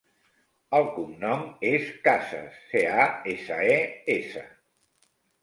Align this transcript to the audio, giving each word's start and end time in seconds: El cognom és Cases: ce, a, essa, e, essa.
El 0.77 0.87
cognom 0.95 1.43
és 1.73 1.85
Cases: 2.07 2.57
ce, 2.73 2.83
a, 3.05 3.07
essa, 3.35 3.61
e, 3.77 3.77
essa. 4.17 4.45